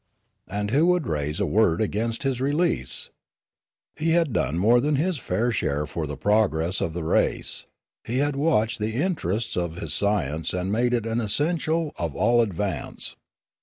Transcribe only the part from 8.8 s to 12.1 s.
interests of his science and made it an essential